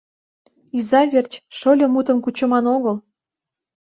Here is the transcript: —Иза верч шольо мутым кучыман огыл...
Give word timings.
—Иза 0.77 1.01
верч 1.11 1.33
шольо 1.57 1.87
мутым 1.93 2.17
кучыман 2.23 2.65
огыл... 2.75 2.95